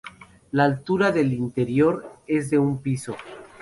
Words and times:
La 0.53 0.63
altura 0.65 1.11
del 1.11 1.31
interior 1.31 2.11
es 2.25 2.49
de 2.49 2.57
un 2.57 2.79
piso. 2.81 3.15